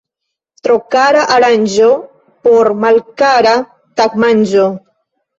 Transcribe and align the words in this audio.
Tro 0.67 0.75
kara 0.93 1.25
aranĝo 1.33 1.89
por 2.47 2.69
malkara 2.85 3.51
tagmanĝo. 4.01 4.65